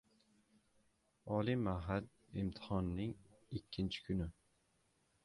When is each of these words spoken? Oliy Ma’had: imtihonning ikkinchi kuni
Oliy 1.35 1.57
Ma’had: 1.65 2.09
imtihonning 2.41 3.13
ikkinchi 3.59 4.05
kuni 4.09 4.29